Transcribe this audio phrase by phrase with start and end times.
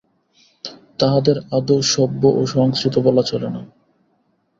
[0.99, 3.61] তাহাদের আদৌ সভ্য ও সংস্কৃত বলা চলে না।